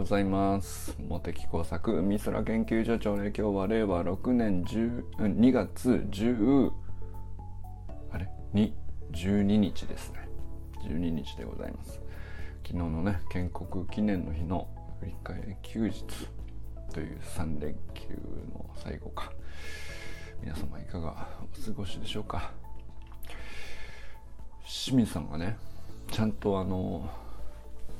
[0.00, 0.96] ございます。
[0.98, 6.70] 茂木工作美空研究所長で今日は令和6年10 2月10
[8.10, 8.72] あれ？2
[9.12, 10.26] 12日ですね。
[10.84, 12.00] 12日でございます。
[12.66, 14.68] 昨日のね建国記念の日の
[15.00, 16.02] 振り返り休日
[16.94, 18.06] という3連休
[18.54, 19.30] の最後か。
[20.40, 22.52] 皆様いかがお過ごしでしょうか？
[24.64, 25.58] 清水さんがね
[26.10, 27.06] ちゃんとあの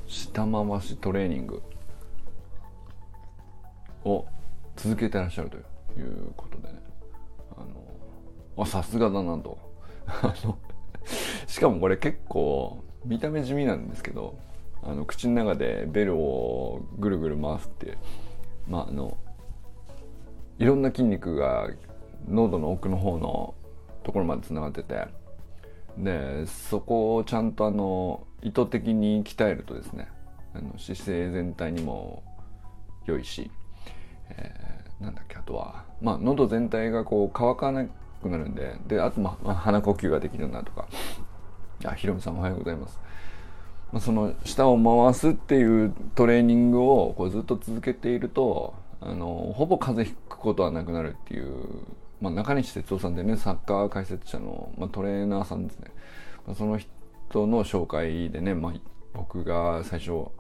[0.09, 1.63] 下回しトレーニング
[4.05, 4.27] を
[4.77, 6.81] 続けてらっしゃるということでね。
[7.57, 9.59] あのあさすがだなと。
[11.47, 14.39] しかもこれ結構見た目地味なんですけど
[14.83, 17.97] あの口の中でベルをぐるぐる回すって
[18.69, 19.17] まああの
[20.59, 21.71] いろんな筋肉が
[22.29, 23.55] 喉の奥の方の
[24.03, 25.07] ところまでつながってて
[25.99, 30.09] でそこをちゃんとあの意図的に鍛えるとですね
[30.55, 32.23] あの姿勢全体にも
[33.07, 33.51] 良いし、
[34.37, 35.85] えー、なんだっけあとは。
[36.01, 37.85] まあ喉全体がこう乾かな
[38.23, 38.77] くなるんで。
[38.87, 40.87] であとまあ鼻呼吸ができるなとか。
[41.85, 43.01] あひろみさんおはようございます、
[43.91, 51.87] まあ、その舌を回すっていうトレーニングをこうずっと続けているとあのほぼ風邪ひくことはなくなるっていう
[52.21, 55.91] まあ、中西哲夫さんでねサッカー解説者の、まあ、トレーナーさんですね、
[56.47, 58.73] まあ、その人の紹介でね、まあ、
[59.15, 60.35] 僕が最初こ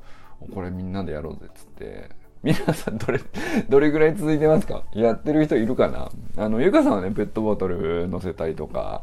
[0.56, 2.10] れみんなでやろうぜっつって
[2.42, 3.20] 皆さんどれ、
[3.68, 4.84] どれぐらい続いてますか？
[4.94, 6.10] やってる人いるかな？
[6.36, 9.02] あの、ゆかさんはね、ペットボトル乗せたりとか、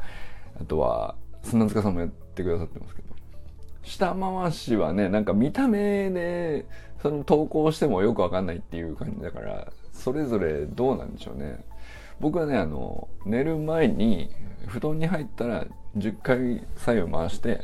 [0.60, 3.08] あとは、砂塚さんもやってくださってますけど、
[3.84, 6.66] 下回しはね、なんか見た目で、
[7.02, 11.64] その投稿してもよくわかんないっていう感じだから、それぞれどうなんでしょうね。
[12.20, 14.32] 僕はね、あの、寝る前に、
[14.66, 15.66] 布団に入ったら
[15.96, 17.62] 10回左右回して、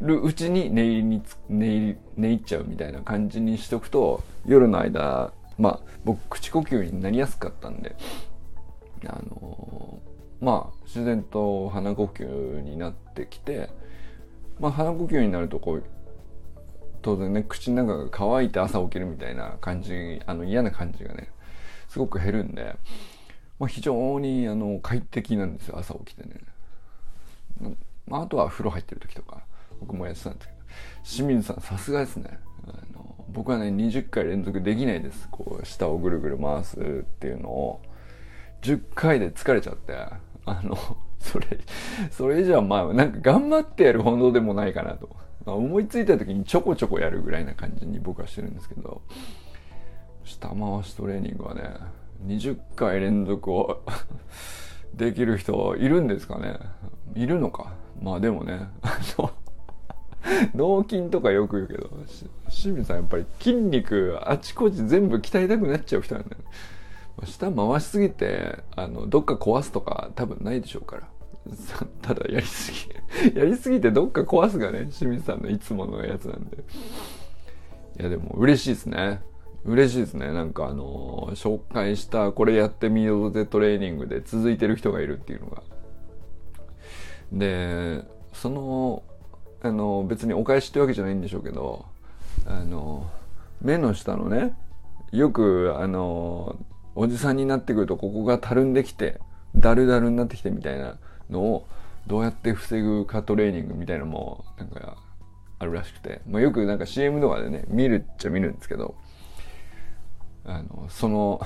[0.00, 7.94] るうちに寝入りに寝入寝入っちゃうみたいな感じにしとくと夜の間まあ僕口呼吸になりやすかったんで
[9.06, 13.70] あのー、まあ自然と鼻呼吸になってきて
[14.58, 15.84] まあ鼻呼吸になるとこう
[17.02, 21.28] 当然ね口の中が乾いて朝起きるみたいな感じあの嫌な感じがね
[21.88, 22.76] すごく減るんで、
[23.58, 26.36] まあ、非常にあの快適なんですよ朝起きてね、
[28.06, 29.42] まあ、あとは風呂入ってる時とか。
[29.80, 30.60] 僕もやってたんですけど
[31.04, 32.38] 清水さんさすがですね。
[32.66, 35.28] あの僕はね20回連続できないです。
[35.30, 36.82] こう下をぐるぐる回すっ
[37.18, 37.82] ていうのを。
[38.62, 39.94] 10回で疲れちゃって。
[40.46, 40.76] あの
[41.18, 41.46] それ
[42.10, 45.10] それじゃまあなんか頑張ってやるほどでもないかなと、
[45.44, 49.02] まあ、思いついた時にちょこちょこやるぐらいな感じに僕はしてるんですけど。
[50.24, 51.62] 下回しトレーニングはね
[52.26, 53.82] 20回連続を
[54.94, 56.58] できる人いるんですかね。
[57.14, 57.72] いるのか。
[58.00, 59.30] まあでもねあの
[60.54, 61.90] 脳筋とかよく言うけど
[62.48, 71.08] 清水さんやっぱり筋肉あちこち全部鍛えたくなっちゃう人なんだよね、下回しすぎてあのどっか壊すとか多分ないでしょうから。
[72.02, 72.70] ただやりす
[73.32, 76.58] ぎ やりすぎてどっか壊すがね清水さんのいつものやつなんで。
[77.98, 79.22] いやでも嬉しいですね。
[79.64, 80.32] 嬉しいですね。
[80.32, 85.62] なんかあの紹介したこれやってみようぜトレーニングで続いてる人がいるっていうのが。
[87.32, 89.02] でその
[89.62, 91.84] あの別にお返しってわけじゃないんでしょうけど
[92.46, 93.10] あの
[93.60, 94.54] 目の下のね
[95.12, 96.56] よくあの
[96.94, 99.20] おじさんになってくるとここがたるんできて
[99.56, 101.66] だるだるになってきてみたいなのを
[102.06, 104.96] どうやって防ぐかトレーニングみたいなのもなんか
[105.58, 108.94] あるらしくて、まあ、よくなんか CM とかでね見るっちゃ見るんですけど
[110.44, 111.40] あのその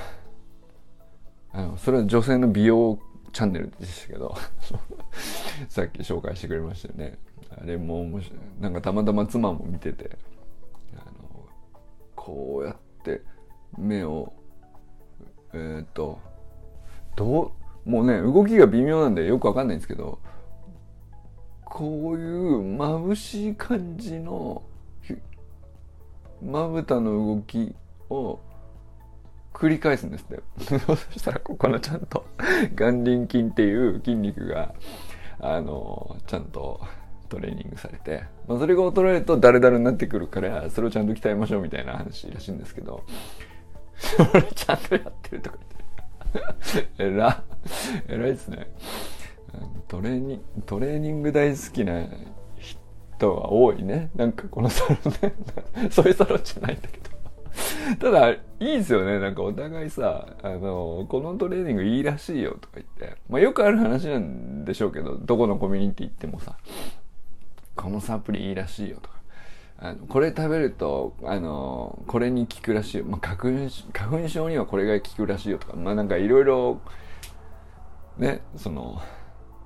[1.52, 2.98] あのそれは女性の美容
[3.32, 4.36] チャンネルでしたけど
[5.68, 7.18] さっき紹介してくれましたよね。
[7.60, 8.38] あれも面白い。
[8.60, 10.16] なんかたまたま妻も見てて
[10.94, 11.46] あの
[12.14, 13.22] こうやって
[13.78, 14.32] 目を
[15.52, 16.18] えー、っと
[17.16, 17.52] ど
[17.86, 20.18] うもうね動きが微妙なんでよくわかんないんですけど
[21.64, 24.62] こういう眩しい感じの
[26.42, 27.74] まぶたの動き
[28.10, 28.38] を
[29.52, 30.78] 繰り返すんですって。
[30.84, 32.26] そしたらここのちゃんと
[32.74, 34.74] 眼輪筋っていう筋肉が
[35.40, 36.80] あのちゃんと
[37.34, 43.02] トレーニングされて、まあ、それが衰えるとダルダルになってくるからそれをちゃんと鍛えましょうみたいな話らしいんですけど
[43.96, 45.74] それちゃんとやってるとか言って。
[46.98, 47.42] えら
[48.08, 48.68] えらいですね。
[49.86, 52.04] トレーニトレーニング大好きな
[52.58, 54.10] 人は多いね。
[54.16, 55.34] なんかこのサロンね。
[55.90, 57.04] そういうサロンじゃないんだけど。
[58.00, 59.20] ただ、いいですよね。
[59.20, 63.16] なんかお互いさ、あの、このトレーニングいいらしいよとか言って。
[63.28, 66.56] まあよくある話なんでしょうけど、どこのコミュニティ行ってもさ、
[67.76, 69.14] このサプリいいらしいよとか。
[69.78, 75.76] あのこれ食べるとあのこれに効くらしいよ、まあ、花粉花粉症にはこれが効くらしいよとか。
[75.76, 76.80] まあなんかいろいろ
[78.18, 79.02] ねその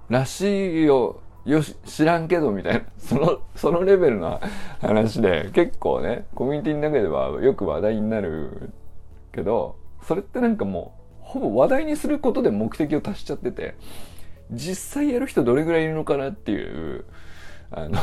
[0.09, 2.83] らしいよよし知らんけどみたいな。
[2.99, 4.41] そのそのレベルの
[4.81, 8.73] 話で結構ねコミュニティの中ではよく話題になる
[9.33, 13.75] けどそれってなんかもうほぼ話題にすることで目的を達しちゃってて
[14.51, 17.05] 実際やる人どれぐらいいるのかなっていう
[17.71, 17.99] あの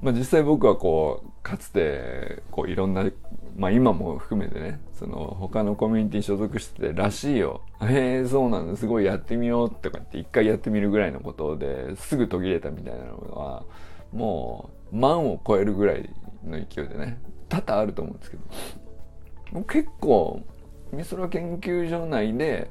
[0.00, 3.04] まあ実際僕はこうかつてこういろんな
[3.56, 7.62] まあ今も含めてねその他のコミュニティ所属しててらしいよ。
[7.82, 13.64] へえそうなのすごいやってみようとかって一回やってみるぐらいのことですぐ途切れたみたいなのは
[14.12, 16.10] もう万を超えるぐらい
[16.44, 17.18] の勢いでね
[17.48, 18.42] 多々あると思うんですけど。
[19.64, 20.42] 結構
[20.96, 22.70] 美空研究所内で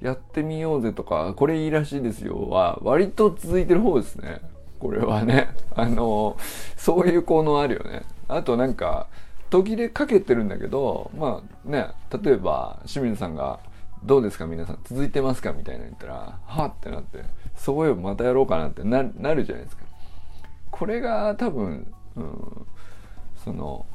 [0.00, 2.48] やってみようぜとかこれいいらしいですよ。
[2.50, 4.40] は割と続いてる方ですね。
[4.78, 5.48] これはね。
[5.74, 6.36] あの
[6.76, 8.02] そういう効能あるよね。
[8.28, 9.08] あとなんか
[9.50, 11.88] 途切れかけてるんだけどまあね
[12.22, 13.60] 例えば清水さんが
[14.04, 17.24] 「どうですか皆さん続いてますか?」みたいな言ったら「はっ」ってなって
[17.56, 19.84] 「そういえばまたやろうかな」ってななるじゃないですか。
[20.70, 22.66] これが多分、うん、
[23.44, 23.86] その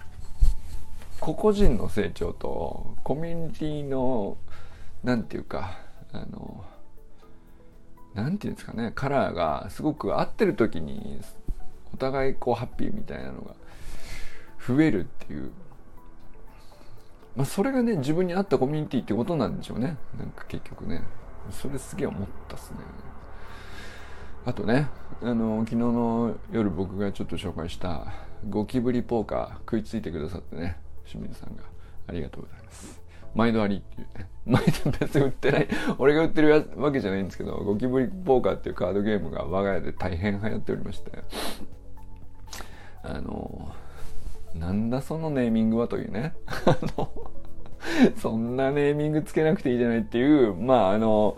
[1.20, 4.38] 個々人の成長とコミュニティの
[5.04, 5.78] なんていうか
[6.12, 6.64] あの
[8.14, 11.22] なんていうんですかねカラーがすごく合ってる時に
[11.94, 13.56] お互いこうハッピーみたいなのが
[14.68, 15.52] 増えるっていう、
[17.36, 19.98] まあ、それがね自分に合ったコミュニティってことなんでしょうね。
[20.18, 21.04] なんか結局ね。
[21.52, 22.78] それすげえ思ったっすね。
[24.46, 24.88] あとね
[25.22, 28.14] あの昨日の夜僕がちょっと紹介した
[28.50, 30.78] ゴキブリポーカー食いついてくださってね。
[31.10, 31.64] 清水さんが
[32.08, 33.02] ありがとうございます。
[33.36, 34.28] 毎度ありっていうね。
[34.46, 35.68] 毎度別に売ってない。
[35.98, 41.12] 俺が売ってるわけじゃないんですけどゴキブリポーカーっていうカードゲームが我が家で大変流行っておりまして。
[43.02, 43.72] あの
[44.54, 46.34] なんだそのネーミングはというね。
[46.66, 47.12] あの
[48.18, 51.38] そんなネーミングつけなくていいじゃないっていうまああの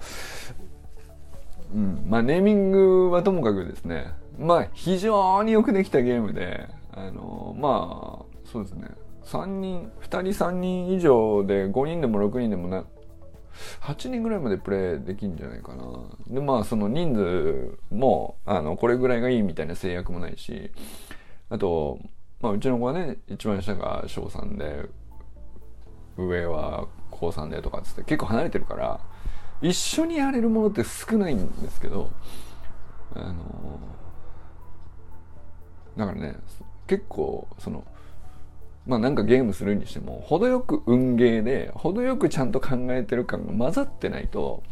[1.73, 2.05] うん。
[2.07, 4.13] まあネーミングはともかくですね。
[4.39, 8.87] まあ非常によくできたゲームであのまあそうですね。
[9.25, 12.85] 3人2人3人以上で5人でも6人でもな
[13.81, 15.85] 8人ぐらいまでプレイできんじゃないかな。
[16.27, 20.71] でまあその人数もあのこれぐらいがいいみたいな制約もないし
[21.49, 21.99] あと
[22.41, 24.89] まあ、うちの子はね一番下が小3で
[26.17, 28.99] 上は高3でとかっつって結構離れてるから
[29.61, 32.09] 一緒にやれるものって少ないんですけど
[33.13, 33.79] あの
[35.95, 36.35] だからね
[36.87, 37.83] 結構その
[38.85, 44.63] まあなんかゲームするにしても程よく運ゲーで程よくちゃんと考えてる感が混ざってないと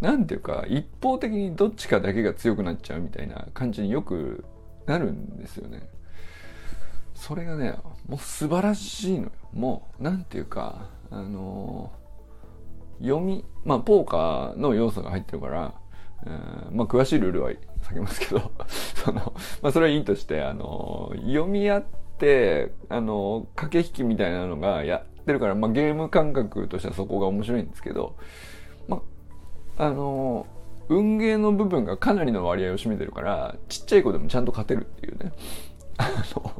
[0.00, 4.44] なんていうか一方的にどっちかだけが強くなっちゃうみたいな感じによく
[4.86, 5.88] なるんですよね。
[7.14, 7.76] それがね
[8.08, 15.74] もう素晴らしいのよもうなんていうかあのー、読みまあポーカーの要素が入ってるから、
[16.26, 18.52] えー、まあ詳しいルールは避けますけど
[18.94, 22.07] そのまあそれはいいとしてあのー、読み合って
[22.88, 28.16] あの駆け引きみたいなのがやってるから、まあ、ゲーム感覚としてはそこが面白いんですけど
[28.88, 29.02] ま
[29.76, 30.46] ああの
[30.88, 35.32] 運ゲーの部分がかなりの割合を占めてるからちっちゃい子でもちゃんと勝てるっていうね。
[35.98, 36.52] あの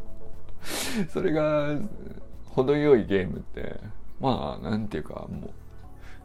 [1.09, 1.79] それが
[2.45, 3.81] 程よいゲームって
[4.21, 5.51] まあなんていうかもう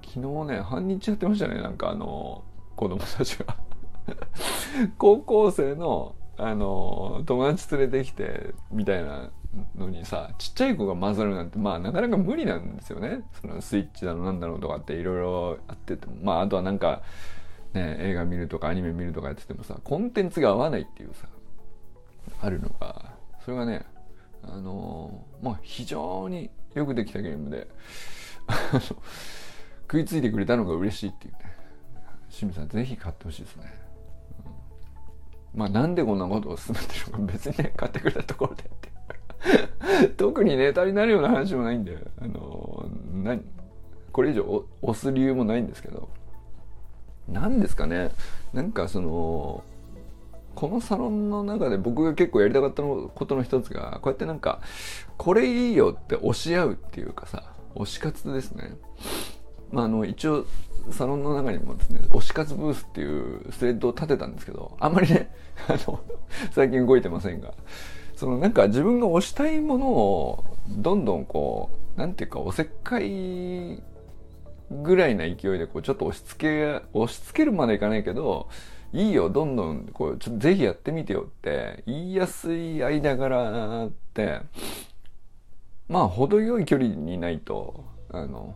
[0.05, 2.43] 昨日ね半日やってましたねなんかあの
[2.75, 3.55] 子供たちが
[4.97, 9.29] 高校生のあの友達連れてきてみたいな
[9.75, 13.21] のにさちっちゃい子が混ざるなんてまあなかなか無理なんですよね。
[13.39, 16.15] そのスイッチだのなんだろうとかっていろいろあってても。
[16.23, 17.03] まああとはなんか
[17.73, 21.27] ね映画見るとかアニメ見るとかやっててもさコンテンツが合わないっていうさ
[22.41, 23.13] あるのが
[23.45, 23.85] それがね
[24.41, 27.67] あのまあ非常によくできたゲームで
[29.81, 31.39] 食いついてくれたのが嬉しいっていうね。
[32.31, 33.71] 清水さんぜひ買ってほしいですね、
[35.55, 37.33] まあなんでこんなことを進めてるのか。
[37.33, 38.93] 別にね買ってくれたところでって。
[40.17, 43.43] 特にネタになるような話もないんであの何？
[44.11, 46.09] これ以上押す理由もないんですけど。
[47.27, 48.11] 何ですかね？
[48.53, 49.63] なんかその
[50.55, 54.61] このサロンの中で僕が結構やりたかったことの一つが、こうやってなんか、
[55.17, 58.75] これいいよって押し合うっていうかさ、推し活ですね。
[59.71, 60.45] まあ、あの、一応、
[60.91, 65.29] サロンの中にもですね、推し活ブースっていうスレッドを立てたんですけど、あんまりね、
[65.67, 65.99] あの、
[66.51, 67.53] 最近動いてませんが、
[68.15, 73.81] そのなんか自分が推したいものを、どんどんこう、なんていうか、おせっかい
[74.71, 78.47] ぐらいな勢いでこうちょっと押し付け押し付けるまでいかないけど
[78.93, 84.41] いいよ、どんどん、こう、ちょっとぜひやってみてよって言いやすい間柄って、
[85.89, 88.55] まあ、程よい距離にないと、あの、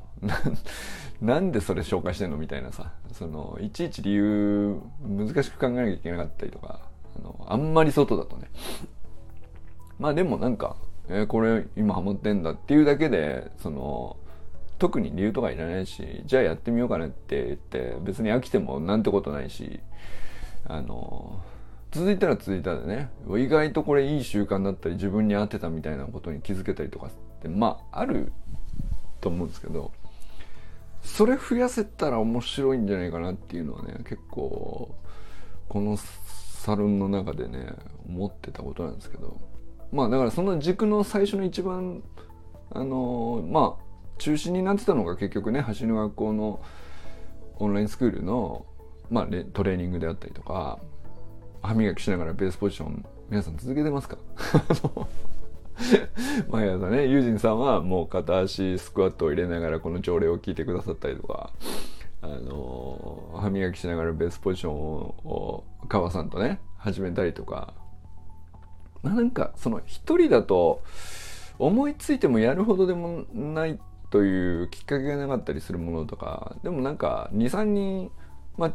[1.19, 6.79] なんでそれ紹介してんのみたいなさ、その、いちいち理由、難しく考えなきゃいけなかったりとか、
[7.19, 8.49] あの、あんまり外だとね。
[9.99, 10.77] まあでもなんか、
[11.09, 14.15] えー、これ今ハマってんだっていうだけで、その、
[14.77, 19.79] 特に理由とかいらないし、じゃあやってみようかなって言って、別に飽きてもなんてことないし、
[20.65, 21.41] あの、
[21.91, 27.09] 続いたら続いたでね、意外とこれいい習慣だったり自分に合ってたみたいなことに気づけたりとかっ
[27.41, 28.31] て、まあ、ある
[29.27, 29.91] と思うんですけど、
[31.01, 34.95] それ増やせたら面白いんじゃないかなっていうのはね、結構、
[35.69, 37.73] このサロンの中でね、
[38.07, 39.39] 思ってたことなんですけど、
[39.91, 42.03] まあだからその軸の最初の一番、
[42.71, 43.83] あのまあ、
[44.17, 46.61] 中心になってたのが結局ね、走る学校の
[47.59, 48.65] オンラインスクールの、
[49.09, 50.79] まあ、トレーニングであったりとか、
[51.61, 54.17] 歯磨きしながらベースポジション、皆さん続けてますか？
[56.49, 61.51] 毎朝ね、ユージンさんはもう片足スクワットを入れながらこの朝礼を聞いてくださったりとか、
[62.21, 67.73] あの歯磨きしながらベースポジションを川さんとね、始めたりとか、
[69.03, 70.81] なんかその一人だと
[71.59, 73.79] 思いついてもやるほどでもない
[74.09, 76.55] というきっかけがなかったりするものとか。
[76.63, 78.11] でもなんか23人、
[78.57, 78.73] まあ、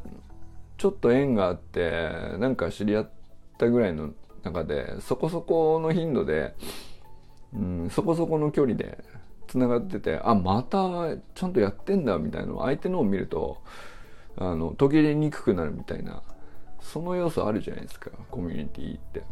[0.79, 3.11] ちょっと縁があってなんか知り合っ
[3.59, 4.11] たぐらいの
[4.43, 6.55] 中でそこそこの頻度で、
[7.55, 9.05] うん、そこそこの距離で
[9.47, 13.63] つながっててあまたちゃんとやってんだみたいな相手のを見ると
[14.37, 16.23] あの途切れにくくなるみたいな
[16.81, 19.23] その要素あるじゃないですかコミュニティって。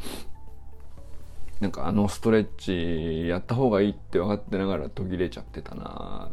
[1.60, 6.30] なんかあのストレッチやった方がいいって分かってながら途切れちゃってたな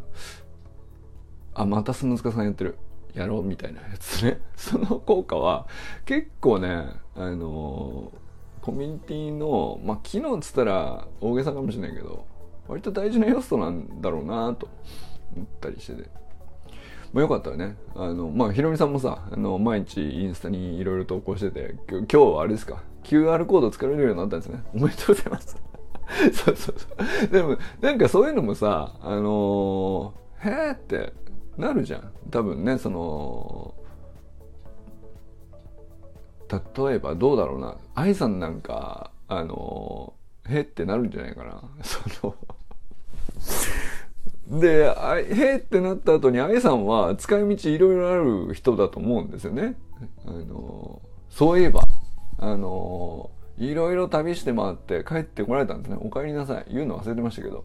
[1.52, 2.78] あ、また砂塚さんやってる。
[3.14, 4.40] やろうみたいなやつね。
[4.56, 5.66] その効果は
[6.04, 8.12] 結構ね、あの
[8.62, 12.26] コミュニティの、まあ、機能っつったら大げさかもしれないけど、
[12.66, 14.68] 割と大事な要素なんだろうなと
[15.34, 16.10] 思ったりしてて。
[17.12, 17.76] まあ、よかったらね。
[17.94, 24.62] あの、まあ、ひろみさんもさ、あの、毎日インスタにいろいろ投稿してて、今日はあれですか、QR コード使われるようになったんですね。
[24.74, 25.56] おめでとうございます。
[26.32, 26.86] そうそうそ
[27.24, 27.28] う。
[27.28, 31.12] でも、なんかそういうのもさ、あのー、へーって
[31.56, 32.12] なるじゃん。
[32.30, 33.74] 多分ね、その、
[36.50, 37.76] 例えばどうだろうな。
[37.94, 40.14] 愛さんなんか、あの、
[40.48, 41.62] へってなるんじゃないかな。
[41.82, 42.34] その
[44.60, 48.16] で、あへーってなった後に愛さんは使い道いろいろあ
[48.48, 49.76] る人だと思うんですよね。
[50.26, 51.82] あの、そういえば、
[52.38, 55.98] あのいろいろ旅して回って帰ってこられたんですね。
[56.00, 56.66] お帰りなさい。
[56.72, 57.64] 言うの忘れてましたけど。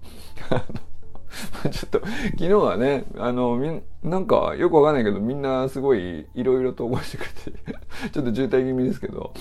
[1.71, 9.33] ちょっと、昨日はね、あの、みん、なんか、よくわかんないけど、みんなすごい、いろいろ投稿してくれて ちょっと渋滞気味ですけど、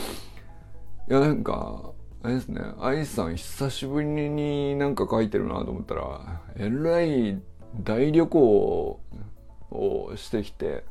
[1.08, 7.40] いや、なんか、あれですね、愛さん久しぶりになんか書いてるなと思ったら、えらい
[7.82, 9.00] 大旅行
[9.70, 10.84] をしてきて、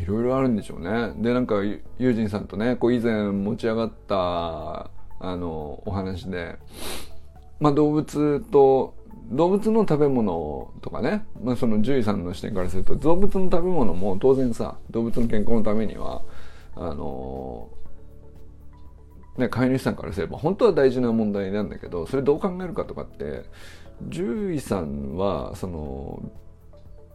[0.00, 1.12] いろいろあるんでしょうね。
[1.16, 6.56] で、なんか、ユージンさんとね、こう以前持ち上がった、あの、お話で、
[7.60, 8.94] まあ動物と、
[9.30, 16.22] 動物の食べ物とかね、まあその獣医さんの視点からすると、動物の食べ物も当然さ、動物の健康のためには、
[16.74, 17.68] あの、
[19.36, 23.44] ね、飼い主さんからすれば本当は大事な問題なんだけど、それどう考えるかとかって、
[24.10, 26.22] 獣医さんは、その、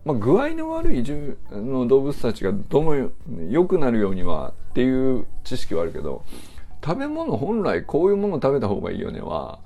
[0.03, 3.11] まあ、具合の悪い獣の動物たちがどの
[3.49, 6.25] 良くなるようにはっていう知識はあるけど
[6.83, 9.59] 食べ物本来こういうものを食べた方がいいよねは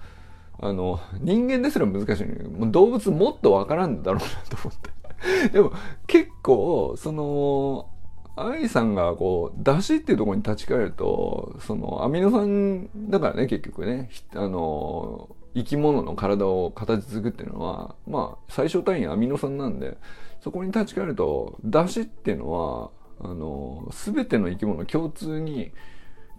[0.60, 4.96] あの人間ですら難しいもう動物もっとわからんだろうなと思って。
[5.52, 5.72] でも
[6.08, 7.90] 結構その
[8.36, 14.10] 愛さんがこう出汁っていうところに立ち返るとそのアミノ酸だからね結局ね。
[14.34, 19.98] あの生き物の体を形作っていうのはまあ最小単位アミノ酸なんで
[20.42, 25.72] そこに立ち返ると出汁っていうのはあの全ての生き物共通に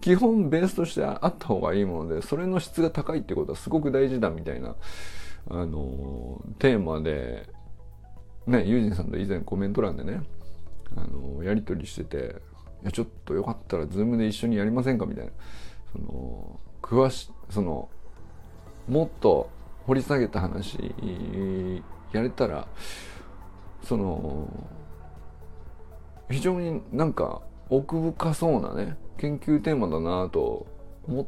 [0.01, 4.75] 基本ベースとしてあった方がいいものでそれの質が高いってことはすごく大事だみたいな
[5.49, 7.47] あのテーマで
[8.45, 10.21] ねユージンさんと以前コメント欄でね
[10.95, 12.35] あのやり取りしてて
[12.83, 15.31] 「いやちょっとよかったらズームで一緒にやりませんか?」みたいな
[15.91, 17.89] その詳しその
[18.87, 19.49] もっと
[19.85, 20.93] 掘り下げた話
[22.11, 22.67] やれたら
[23.83, 24.47] その
[26.29, 30.65] 非常になんか奥深そうなね研究テーマだなと
[31.07, 31.25] 思っ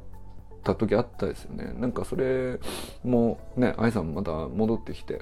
[0.63, 1.73] た時あったですよね。
[1.79, 2.59] なんかそれ
[3.03, 5.21] もね愛さんまた戻ってきて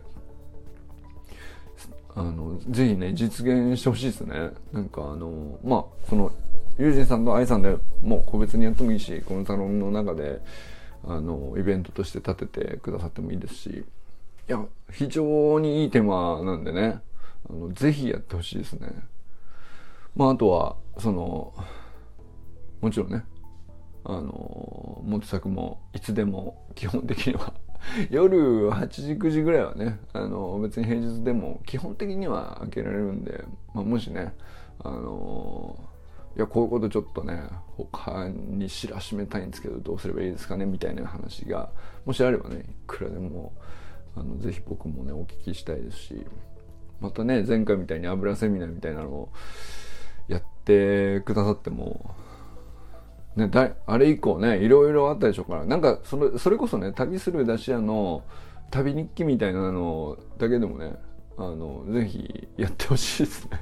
[2.16, 4.52] あのぜひね実現してほしいですね。
[4.72, 6.32] なんかあのまあその
[6.80, 10.42] ユージンさんと愛さんでもう個別にやってもいいしこのサロンの中で
[11.04, 17.02] あのイベントとして立ててくださってもいいですしいや非常にいいテーマなんでね
[17.50, 18.90] あのぜひやってほしいですね。
[20.16, 21.54] まああとはその
[22.82, 23.24] もちろんね。
[24.04, 27.54] あのモテ作もいつでも基本的には。
[28.10, 33.44] 夜8時9時ぐらいはねあの別に平日でも基本的には開けられるんで、
[33.74, 34.34] まあ、もしね
[34.80, 35.78] あの
[36.36, 37.42] いやこういうことちょっとね
[37.78, 41.70] 他に知らしめたいんですけどどうすればいいですかねみたいな話が
[42.06, 43.54] もしあればねいくらでも
[44.16, 46.26] あのぜひ僕もねお聞きしたいですし
[47.00, 49.30] またね前回みたいに油セミナーみたいなのを
[50.28, 52.16] やってくださっても
[53.38, 55.65] ね、だあれ以降ねいろいろあったでしょうから。
[55.65, 58.24] なんかそれそれこそね旅する出し屋の
[58.72, 60.96] 旅日記みたいなのだけでもね
[61.38, 63.60] あのぜひやってほしいですね。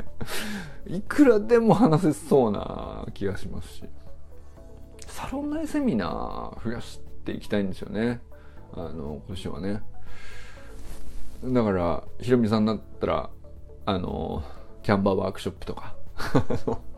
[0.97, 3.83] いくらでも話せそうな気がしますし。
[5.07, 8.21] サロン内セミナー増やしていきたいんですよね。
[8.73, 9.83] あの今年はね。
[11.43, 13.29] だからひろみさんだったら
[13.85, 14.41] あの
[14.83, 15.95] キャンバーワークショップとか。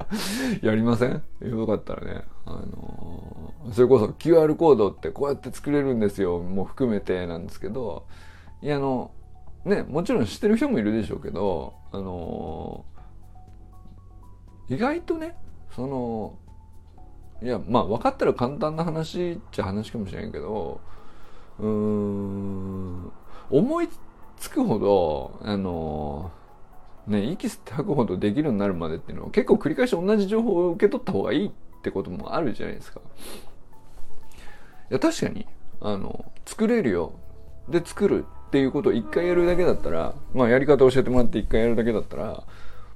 [0.62, 1.22] やりません？
[1.40, 8.04] よかったらね、あのー、それこそ QR コードってこうやって作れるんですよ、もう含めてなんですけど、
[8.62, 9.10] いや、あの、
[9.64, 15.36] ね、もちろん知ってる人もいるでしょうけど、あのー、意外とね、
[15.74, 16.38] その、
[17.42, 20.80] いや、まあ分かったら簡単な話っちゃ話かもしれんけど、
[21.58, 23.12] うーん、
[23.50, 23.88] 思い
[24.36, 26.45] つくほど、あのー
[27.06, 31.50] ね、息吸って吐くほどできるようになるまでっていうのは結構繰り返し同じ情報を受け取った方がいいっ
[31.82, 33.00] てこともあるじゃないですか。
[34.90, 35.46] いや、確かに、
[35.80, 37.12] あの、作れるよ。
[37.68, 42.44] で、作るっていうことを一回やるだけだったら、まあやり方教えてもらって一回やるだけだったら、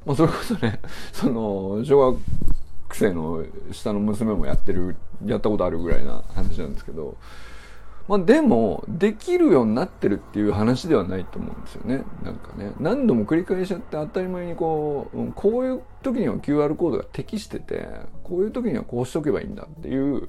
[0.06, 0.80] まあそれこそね、
[1.12, 7.16] その、小学生の下の娘もやってる、やったことあるぐらいな話なんですけど、
[8.10, 12.02] まあ、でも、できるようになってるっていう話ではないと思うんですよね。
[12.24, 17.86] なんかね、何度も繰り返しやって当たり前にこう、こういう時には QR コードが適してて、
[18.24, 20.28] こういう時にはこうしとけばいいんだっていう、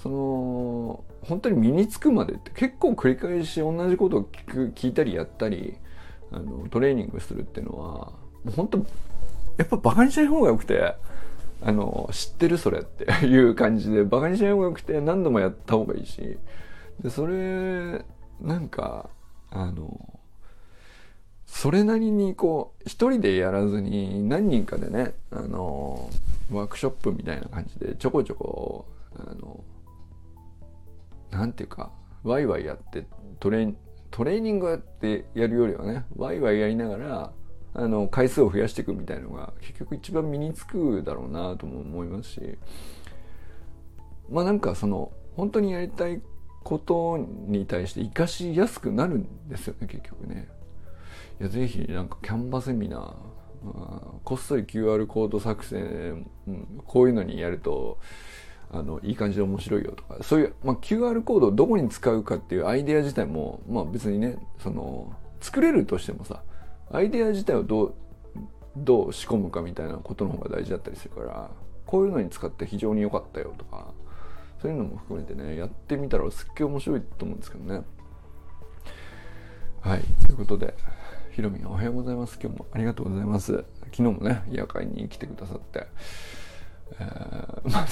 [0.00, 5.76] その、本当に身につくまでって結構繰り返し同じことを聞く、聞いたりやったり、
[6.30, 8.12] あの、トレーニングするっていうのは、も
[8.46, 8.78] う本当、
[9.56, 10.94] やっぱ馬鹿にしない方がよくて、
[11.62, 16.38] あの、知ってるそれっていう感じで、馬鹿にしない方がよくて何度もやった方がいいし、
[17.02, 18.04] でそれ
[18.40, 19.08] なんか
[19.50, 20.18] あの
[21.46, 26.10] それなりにこう一人でやらずに何人かでねあの
[26.52, 29.64] ワークショップみたいな感じでちょこちょこあの
[31.30, 31.90] なんていうか
[32.22, 33.06] ワイワイやって
[33.40, 33.72] トレ
[34.10, 37.32] トレーニングやってやるよりはねワイワイやりながら
[37.74, 42.40] あの回数を増やしていくみたいのが結局一番身につくだろうなとも思いますし
[44.30, 46.20] まあなんかその本当にやりたい
[46.62, 50.48] ことに対して活かしやすくなるんですよね結局ね。
[51.40, 53.14] いやぜひなんかキャンバセミナー
[54.24, 55.76] こっそり QR コード作成、
[56.46, 57.98] うん、こういうのにやると
[58.70, 66.42] あのいい感じで面白いよとかそういう、まあ、QR コードをどこに使うかっていうアイデア自体も、まあ、別にねその作れるとしてもさ
[66.90, 67.94] アイデア自体をどう
[68.76, 71.50] どう仕込むかみたいなことの方が大事だったりするから
[71.86, 73.92] こういうのに使って非常に良かったよとか
[74.60, 77.82] そういうのも含めてねやってみたらすっげえ面白いと思うんですけどね。
[79.80, 80.00] はい。
[80.26, 80.74] ということで
[81.30, 82.38] ひろみんおはようございます。
[82.42, 83.64] 今日もありがとうございます。
[83.92, 85.86] 昨日もね夜会に来てくださって。
[86.98, 87.86] えー、 まあ、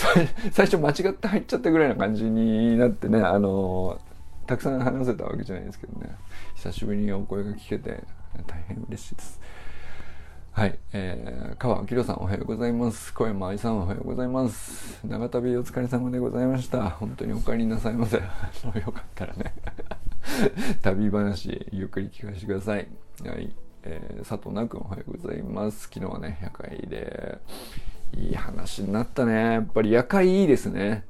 [0.53, 6.17] 最初間違って入っちゃったぐらいな感じになってね、あのー、たくさん話せたわけじゃないですけどね、
[6.55, 8.03] 久しぶりにお声が聞けて
[8.47, 9.41] 大変嬉しいです。
[10.57, 13.13] はい、えー、川明さんおはようございます。
[13.13, 15.07] 小山愛さんおはようございます。
[15.07, 16.89] 長旅お疲れ様でございました。
[16.89, 18.17] 本当にお帰りなさいませ。
[18.17, 18.23] よ
[18.91, 19.53] かったらね、
[20.81, 22.89] 旅話ゆっくり聞かせてください。
[23.27, 25.91] はい、えー、佐藤奈くんおはようございます。
[25.93, 27.39] 昨日はね、夜会で、
[28.15, 29.35] いい話になったね。
[29.35, 31.05] やっぱり夜会いいですね。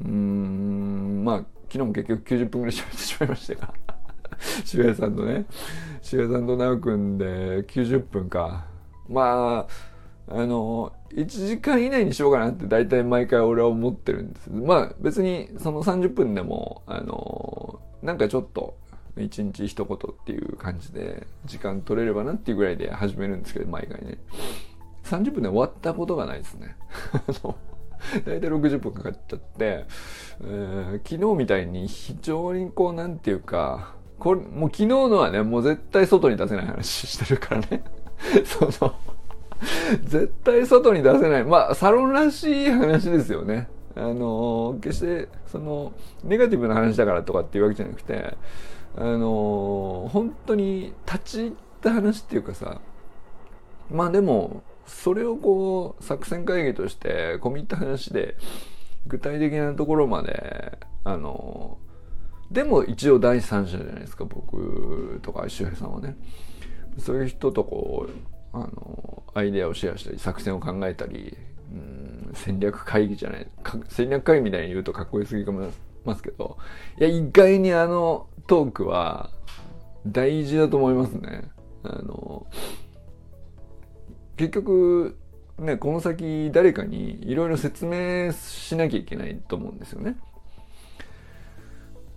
[0.00, 3.74] うーん、まあ、昨日も結局90分ぐらい喋ってしまいましたが。
[4.66, 5.46] 渋谷さんとね、
[6.02, 8.70] 渋谷さんと奈くんで90分か。
[9.12, 9.66] ま
[10.28, 14.50] あ、あの、1時間以内にしようかなって大体毎回俺は思ってるんです。
[14.50, 18.76] まあ別にその30分でも、あの、なんかちょっと
[19.16, 24.18] 一日一言っていう感じで時間取れればなっていうぐらいで始めるんですけど、毎回ね。
[25.04, 26.76] 30分で終わったことがないですね。
[28.24, 29.84] 大体60分かかっちゃって、
[30.40, 37.82] えー、昨日みたいに非常にこうなんていうか、これ、もう昨日のはね、もう絶対外に出せない話してるからね。
[38.44, 38.94] その
[40.04, 41.44] 絶対外に出せない。
[41.44, 43.68] まあ、サロンらしい話ですよね。
[43.94, 45.92] あの、決して、その、
[46.24, 48.36] ネガティブな話だからとかっていうわけじゃなくて、
[48.96, 52.80] あの、本当に立ち入った話っていうかさ、
[53.90, 58.36] まあでも、それをこう、作戦会議として込み入った話で、
[59.06, 61.78] 具体的なところまで、あの、
[62.50, 66.16] でも一応第三者じゃないですか、僕とか周平さんはね。
[66.98, 68.12] そういう人とこう、
[68.52, 71.36] あの、アイデアをシェアしたり、作戦を考えたり、
[71.72, 73.48] うん、戦略会議じゃない、
[73.88, 75.70] 戦略会議みたいに言うとかっこよすぎかも
[76.04, 76.58] ますけど、
[76.98, 79.30] いや、意外にあのトークは
[80.06, 81.50] 大事だと思いますね。
[81.84, 82.46] あの、
[84.36, 85.16] 結局、
[85.58, 90.16] ね、この先誰かにいろいろ説明しなきゃいけないと思うんですよね。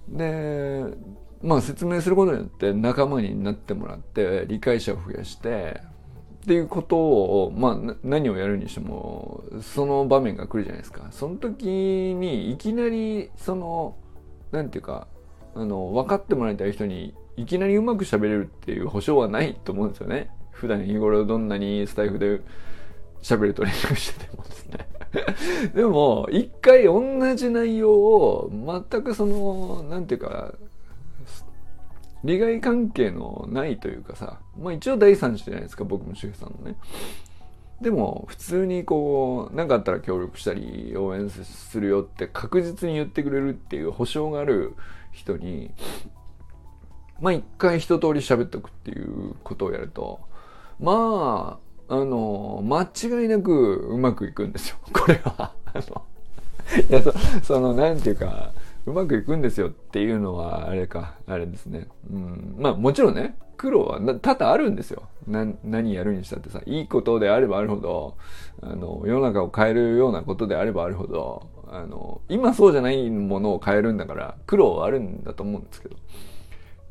[0.09, 0.83] で、
[1.41, 5.81] まあ説明することによって仲間になってもらって理解者を増やして
[6.43, 11.07] っていうことを、まあ何をやるにしてもその場面が来るじゃないですか。
[11.11, 13.95] その時にいきなりその、
[14.51, 15.07] なんていうか、
[15.55, 20.29] あの、分かってもらいたい人にいきなりうまく喋れるっていう保証はないと思うんですよね。
[20.51, 22.41] 普段日頃どんなにスタイフで
[23.21, 24.87] 喋るトレーニングしててもですね
[25.73, 28.51] でも、一回同じ内容を
[28.91, 30.53] 全くその、なんていうか、
[32.25, 36.75] 利害関係のないというかさ、まあ一応第三者じゃないですか、僕も主婦さんのね。
[37.81, 44.75] でも、普通にこう、何かあったら協力したり、応援するよって確実に言ってくれるっていう保証がある
[45.11, 45.71] 人に、
[47.21, 50.19] まあ一回一通り喋っておくっていうことをやると、
[50.79, 53.51] まあ、あの、間違いなく
[53.89, 54.77] うまくいくんですよ。
[54.91, 55.53] これは。
[56.89, 58.51] いや、そその、なんていうか、
[58.85, 61.87] うまくいくんですよっていうのは、あれか、あれですね。
[62.09, 62.55] うん。
[62.57, 65.03] まあもちろんね、苦労は多々あるんですよ。
[65.27, 68.17] 何やるにしたってさ、いいことであればあるほど、
[68.61, 75.95] あの、世の中を変えるようなことであればあるほど、あの、今そうじゃないものを変えるんだから、苦労はあるんだと思うんですけど。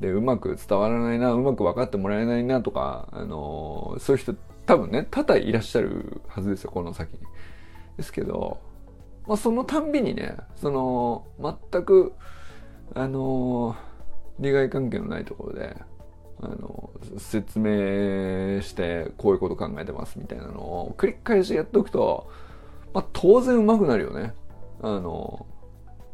[0.00, 4.34] で、うまく伝わらないな、うまく分かってもらえないなとか、あの、そういう人
[4.66, 7.18] 多分ね、多々いらっしゃるはずですよ、この先に。
[7.96, 8.58] ですけど、
[9.26, 11.26] まあ、そのたんびにね、その、
[11.70, 12.12] 全く、
[12.94, 13.76] あの、
[14.38, 15.76] 利害関係のないところで、
[16.40, 22.30] あの、説明して、こういうこと考えてますみたいなのを繰り返しやっておくと、
[22.92, 24.34] まあ、当然上手くなるよね。
[24.82, 25.46] あの、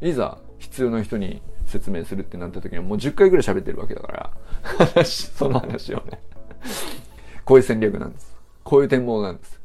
[0.00, 4.32] いざ必要な人に説明するってなった時にはもう10回ぐらい喋ってるわけだか
[4.94, 6.20] ら、 その話をね。
[7.44, 8.36] こういう戦略なんです。
[8.62, 9.59] こういう展望なんです。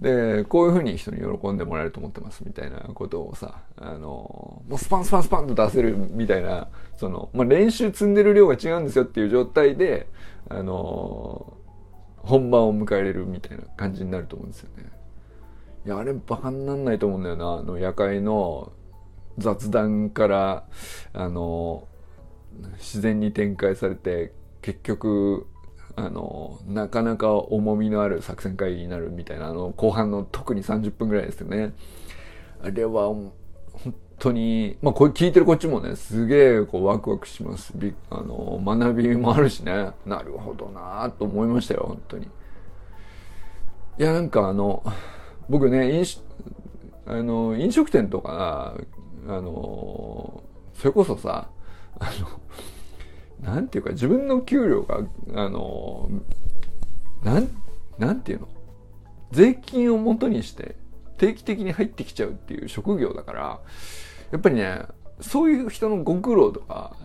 [0.00, 10.08] で、こういうふうに人に喜んでもらえると思ってますみたいなことをさ、あの、もうスパンスパンスパンと出せるみたいな、その、まあ、練習積んでる量が違うんですよっていう状態で、
[10.48, 11.54] あの、
[12.16, 14.90] 本番を迎えれるみたいな感じになると思うんですよね。
[15.84, 17.58] いや、あれバカになんないと思うんだよな。
[17.58, 18.72] あの、夜会の
[19.36, 20.64] 雑談から、
[21.12, 21.88] あの、
[22.78, 24.32] 自然に展開されて、
[24.62, 25.46] 結局、
[26.06, 31.72] あの、なかなか重みのある作戦会議になるみたいな、あの、後半の特に30分ぐらいですよね。
[32.62, 33.32] あれは、本
[34.18, 37.72] 当に、まあ、これ聞いてるこっちもね、すげえ、こう、ワクワクします。
[37.76, 39.90] びあの、学びもあるしね。
[40.06, 42.26] なるほどなと思いましたよ、本当に。
[43.98, 44.82] いや、なんかあの、
[45.48, 46.22] 僕ね、飲酒、
[47.06, 48.74] あの、飲食店とか、
[49.26, 50.42] あの、
[50.74, 51.48] それこそさ、
[51.98, 52.28] あの、
[53.42, 55.00] なんていうか、自分の給料が、
[55.34, 56.08] あの、
[57.22, 57.48] なん、
[57.98, 58.48] なんていうの？
[59.32, 60.76] 税金を元にして
[61.16, 63.60] 定期的に入ってきちゃうっていう職業だから、
[64.32, 64.82] やっぱりね、
[65.20, 66.96] そういう人のご苦労とか、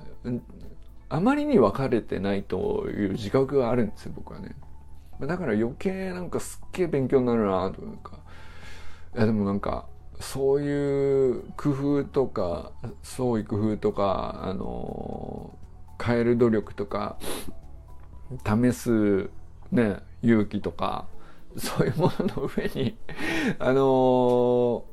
[1.08, 4.56] あまりに分かれてないという自覚があるんですよ、僕はね。
[5.21, 8.19] だから余計なんかすっげえ勉強になるなというか。
[9.15, 9.86] いやでもなんか、
[10.19, 12.71] そういう工夫とか、
[13.04, 15.58] 創意工夫とか、あの
[16.01, 17.17] 変える努力とか
[18.45, 19.29] 試す
[19.71, 21.08] ね勇気とか
[21.58, 22.97] そういうものの上に
[23.60, 24.86] あの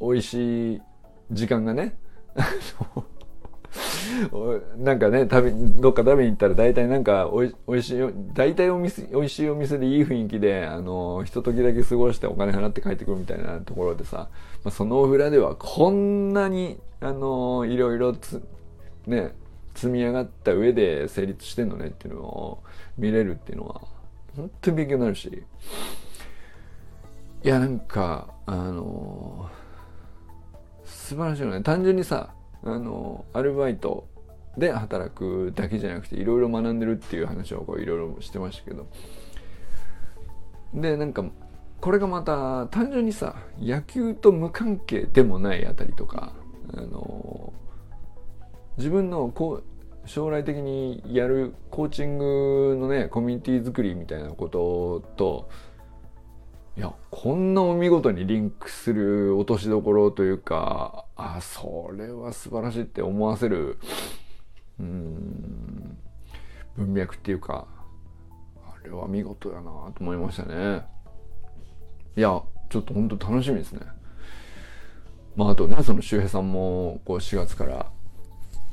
[0.00, 0.82] ー、美味しい
[1.30, 1.96] 時間がね
[4.78, 8.00] なんかね、食べ、どっか食べに行ったら大体なんかおい、おいしい、
[8.32, 14.28] 大体お店、美味しいお店でいい雰囲気で、あの、ひと時だけ過ごしてお金払って帰ってくるみたいなところでさ、
[14.64, 18.42] まあ、その裏ではこんなに、あの、いろいろつ、
[19.06, 19.34] ね、
[19.76, 22.62] 積み上がった上で成立してんのねっていうのを
[22.96, 23.82] 見れるっていうのは
[24.34, 25.42] 本当に勉強になるし。
[27.44, 29.48] いやなんかあの
[30.84, 31.60] 素晴らしいよね。
[31.60, 32.34] 単純にさ
[32.64, 34.08] あのアルバイト
[34.56, 38.88] で働くだけじゃなくていろいろ学んでるっていう話をいろいろしてましたけど。
[40.74, 41.24] でなんか
[41.80, 46.32] これがまた単純にさ野球と無関係でもないあたりとか
[46.74, 47.52] あの
[48.76, 55.48] 自分のこう将来的にやるコーチングのねコミュニティ作りみたいなことと
[56.76, 63.78] いやこんなお見事にリンクする落としどころというかあそれは素晴らしいって思わせる
[64.78, 65.98] うん
[66.76, 67.66] 文脈っていうか
[68.66, 70.86] あれは見事やなと思いましたね。
[72.16, 73.80] いやちょっと本当楽しみですね。
[75.34, 77.90] まああとねその周平さんもこう4月から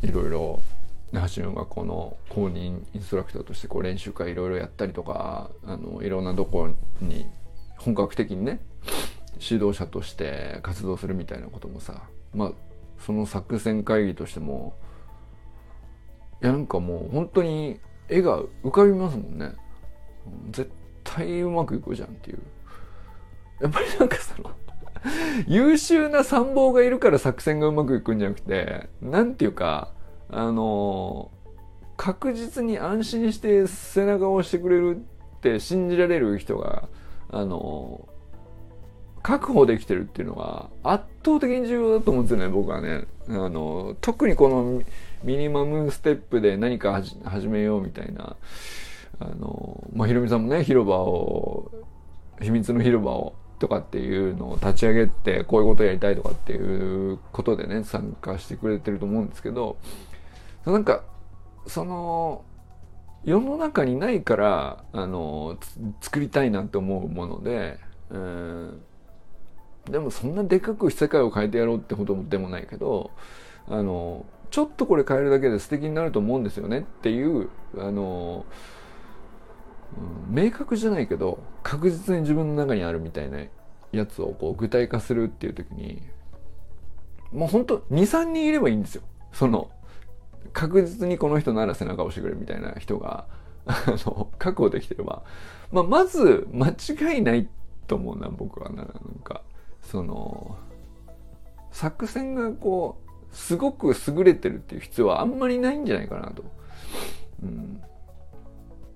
[0.03, 0.61] いろいろ
[1.35, 6.69] 橋の学校の公認インストラクターとしてこう練習会いろいろやったりとかあのいろんなとこ
[7.01, 7.27] に
[7.77, 8.59] 本格的にね
[9.39, 12.51] 指導者として活動するみたいなこともさまあ
[12.99, 14.75] その作戦会議としても
[16.41, 19.53] いやなんかもう本当に絵が浮かびますもんね。
[20.51, 20.69] 絶
[21.03, 22.39] 対うまくいくじゃんっていう。
[23.61, 24.51] やっぱりなんかその
[25.47, 29.91] 優秀な参謀がいるから作戦がうまくいくんじゃなくてなんていうか
[30.29, 31.29] あの
[31.97, 36.87] 確実に安心して背中を押してくれるって信じられる人が
[37.29, 38.07] あの
[39.21, 43.05] 確保できてるっていうのが圧倒的に重要だと思うんですよね僕はね。
[43.29, 44.81] あの特にこの
[45.23, 48.35] ミニマムステップで何か始めようみたいな。
[49.19, 51.71] あのまあひろみさんもね広場を
[52.41, 56.57] 秘密の広場をとかっていうのを立ち上げてこういうことやりたいとかってい
[57.13, 59.77] うことでね参加してくれてると思うんですけど
[60.65, 61.01] なんか
[61.65, 62.43] その
[63.23, 65.57] 世の中にないからあの
[66.01, 67.79] 作りたいなって思うもので、
[68.11, 68.77] えー、
[69.89, 73.11] でもそんなでかく世界を変えてやろうってことでもないけど
[73.69, 77.47] あのちょっとこれ変えるだけで素敵になると思うんですよねっていう
[77.77, 78.45] あの、
[80.29, 83.39] 明確じゃないけど確実に自分の中にあるみたいな
[83.91, 86.01] やつをこう具体化するっていう時に
[87.31, 89.03] もうほんと23人いればいいんですよ。
[89.31, 89.69] その
[90.51, 93.25] 確実にこの人なら背中を押してくれみたいな人が
[94.37, 95.23] 確保できてれば、
[95.71, 97.47] まあ、まず間違いない
[97.87, 98.75] と思うな僕はな。
[98.75, 98.87] なん
[99.23, 99.41] か
[99.81, 100.57] その
[101.71, 102.97] 作戦がこ
[103.31, 106.43] うすごく優れてるっていう必要はあんまりないんじゃないかなと。
[107.41, 107.81] うん、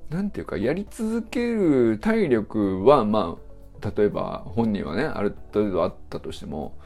[0.10, 3.38] なんていうかやり続ける体力はま
[3.82, 6.78] あ例えば本人はねある程度あったとしても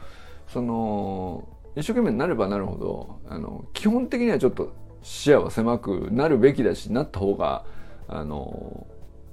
[0.48, 7.64] その一生懸命になればなるほどあの基本的にはちょっと視野は狭くなるべきだしなった方が
[8.08, 8.86] あの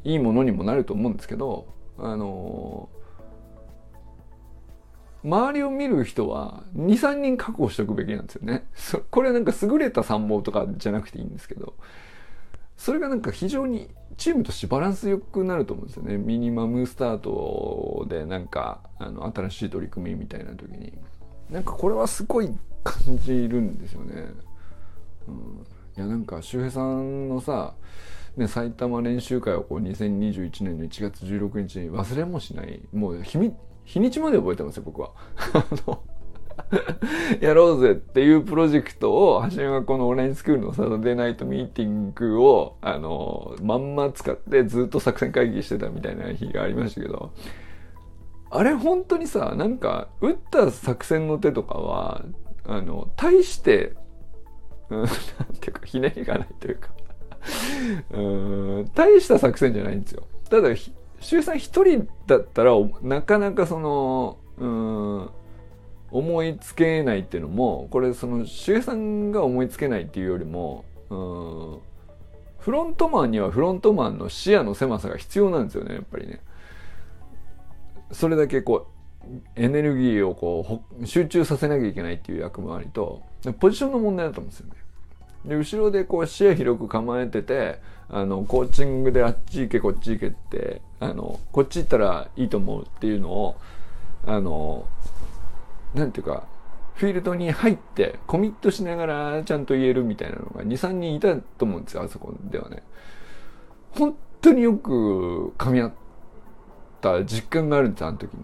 [0.04, 2.90] いいものにもなると思うんですけどあの
[5.24, 8.66] 周りを見る人は23人確保しておくべきなんですよね。
[9.12, 11.74] これなんか優れた参謀とかじゃなくていいんですけど
[12.80, 16.18] それがなんか非常にチームとしてバランスよくなると思うんですよね。
[16.18, 20.94] ミニマムスタートでなんかあの新しい取り組みみたいな時に。
[21.50, 22.50] なんかこれはすごい
[22.86, 24.28] 感じるんですよね。
[25.28, 25.36] うん、
[25.98, 27.74] いやなんか周平さんのさ、
[28.38, 33.38] ね、埼玉練習会をこう2021年の1月16日に忘れもしないもう日
[33.84, 35.12] 日にちまで覚えてますよ僕は。
[37.42, 47.32] やろうぜっていうプロジェクトを橋山学校のオンラインスクールのサタデーナイトミーティングをあのまんま使ってずっと作戦会議してたみたいな日がありましたけど
[48.52, 52.24] あれ本当にさなんか打った作戦の手とかは
[52.66, 53.94] あの大して、
[54.90, 55.08] うん、なん
[55.60, 56.90] ていうかひねりがないというか
[58.12, 60.24] うん大した作戦じゃないんですよ。
[60.50, 60.70] ただ
[61.22, 65.30] 周さん一人だったらなかなかそのうん
[66.12, 71.80] 思いつけないっていうのもこれその周さんが思いつけないっていうよりもうん
[72.60, 76.42] フロントマンにはフロントマンの視野の狭さが必要なんですよねやっぱりね。
[78.12, 83.22] それだけこうエネルギーをこう集中させなきゃいけないっていう役回りと
[83.60, 84.74] ポジションの問題だと思うんですよね。
[85.46, 93.56] で後ろでこう視野広く構えててあのコーチングであっち行けこっち行けってあのこっち行ったらいいと思うっていうのを
[94.26, 94.86] あの
[95.94, 96.48] なんていうか
[96.96, 102.84] フィールドに入ってコミットしながらちゃんと言えるみたいなのが23人いたと思うんですよあそこではね。
[103.92, 105.94] 本当によく噛み合っ
[107.02, 108.44] た実感があるんですあの時に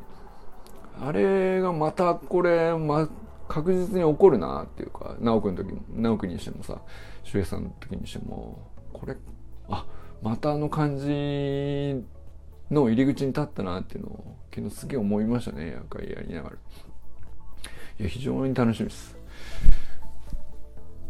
[1.01, 3.09] あれがまたこれ、ま、
[3.47, 6.81] 確実に起こるなっていうか直くんの時も直くにしてもさ
[7.23, 9.15] 周平さんの時にしてもこれ
[9.69, 9.85] あ
[10.21, 12.03] またあの感じ
[12.71, 16.55] の入り口に立ったなっていうのを昨日すげえ思いましたねややりながら
[17.99, 19.15] いや非常に楽しみです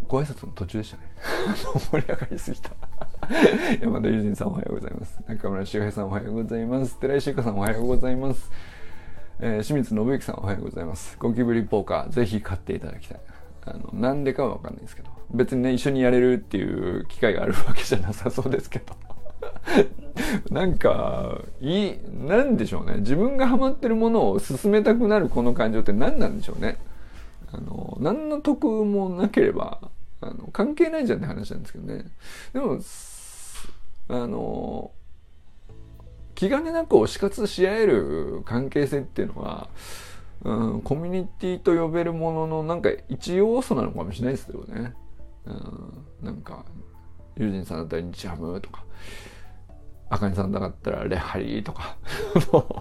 [0.08, 1.04] ご挨拶の途中でしたね。
[1.92, 2.72] 盛り上がりすぎた。
[3.82, 5.20] 山田友人さんおはようございます。
[5.28, 7.00] 中村修平さんおはようございます。
[7.00, 8.52] 寺井修香さんおはようございます。
[9.40, 11.18] えー、清水信之さんおはようございます。
[11.18, 13.20] ゴキブリポーカーぜひ買っていただきたい。
[13.66, 15.10] あの、なんでかはわかんないですけど。
[15.32, 18.94] 別にね、一緒にやれるっていう機会があるわけじゃなさそうですけど。
[20.50, 22.98] なんか、いい、なんでしょうね。
[23.00, 26.78] 自分がハマってるものを進めたくなるこの感情って何なんでしょうね。
[27.52, 29.80] あの、何の得もなければ、
[30.22, 32.06] あの、関係ないじゃんって話なんですけどね。
[32.54, 32.80] でも、
[34.08, 34.92] あの、
[36.36, 39.70] 気兼ねなく推し活し合える関係性っていうのは、
[40.44, 44.94] うん、コミュニティと呼べるもののなんか一要素なのかもしれないですよね。
[45.46, 46.66] うん、なんか、
[47.38, 48.84] 友人さんだったら日ハムとか、
[50.16, 51.98] あかねさんだったらレハリーとか、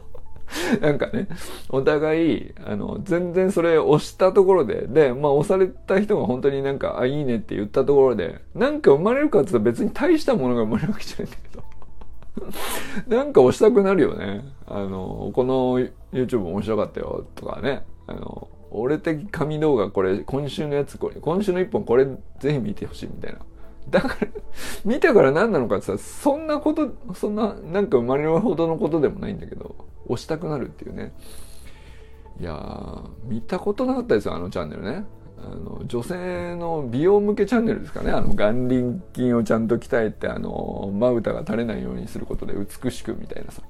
[0.80, 1.26] なんかね、
[1.68, 11.64] お互い、あの、全然それ押したところで、で、まあ押された人が本当になんか、あ、いいねって言ったところで、なんか生まれるかって言ったら別に大したものが生まれるわけじゃないんだけど。
[13.16, 14.44] なんか押したくなるよね。
[14.66, 15.80] あの、この
[16.12, 17.84] YouTube 面白かったよとかね。
[18.06, 22.06] あの、俺的神動画これ、今週のやつこれ、今週の一本これ
[22.38, 23.38] ぜひ見てほしいみたいな。
[23.90, 24.28] だから、
[24.84, 29.74] 見たから何なのかってさ、そんなこと、そんな、なんか生まれるほどのことでもないんだけど、
[30.06, 31.12] 押したくなるっていうね。
[32.40, 35.04] いやー、見たことなかったですよ、あのチャンネルね。
[35.38, 38.10] あの、女性の美容向けチャンネルですかね。
[38.10, 43.62] あの、眼輪筋をちゃんと鍛えて、あの、まぶたが垂れないようにすることで美しくみたいなさ。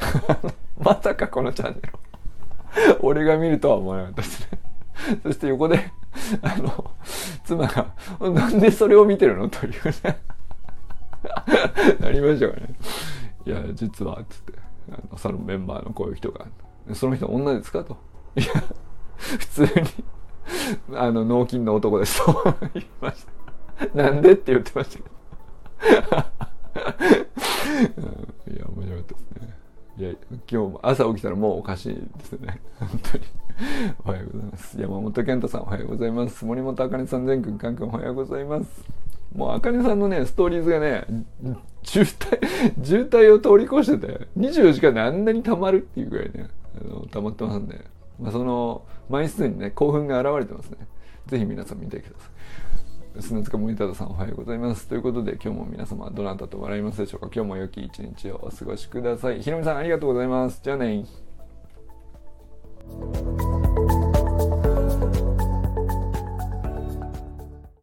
[0.80, 4.58] まさかこのチャンネル俺が見るとは思わなかったですね
[5.22, 5.90] そして横で、
[6.42, 6.90] あの、
[7.44, 9.72] 妻が、 なんでそれを見てるのという
[10.04, 10.22] ね
[12.00, 12.74] なりましたからね。
[13.46, 14.54] いや、実は、つって、
[14.90, 16.46] あの、サロンメンバーのこういう人が、
[16.94, 17.96] その人女ですかと。
[18.36, 18.46] いや、
[19.16, 19.68] 普通に
[20.94, 23.26] あの、脳筋の男ですと言いまし
[23.84, 24.02] た。
[24.02, 25.10] なんでって言ってましたけど
[28.54, 29.56] いや、面白かったですね。
[29.98, 32.60] いや、今日も朝起きたらもうおかしいですね。
[32.78, 33.24] 本当に。
[34.04, 34.80] おはようございます。
[34.80, 36.44] 山本健太さんおはようございます。
[36.44, 38.84] 森本あかねさん、全くんかんくんおはようございます。
[39.34, 41.04] もうあかねさんのね、ストーリーズがね、
[41.82, 46.48] 渋滞、渋滞を通り越してて、24時間であんなに溜まるっていうぐらいね、
[46.80, 47.84] あの溜まってますんで、
[48.18, 50.78] まあ、その枚数にね、興奮が現れてますね。
[51.26, 52.28] ぜひ皆さん見てくださ
[53.18, 53.22] い。
[53.22, 54.88] 砂塚森忠さんおはようございます。
[54.88, 59.42] ということで今日も皆様どなたと笑いますでしょうか今日も良き一日をお過ごしください。
[59.42, 60.60] ひろみさんありがとうございます。
[60.62, 61.04] じゃあね
[62.98, 63.99] thank you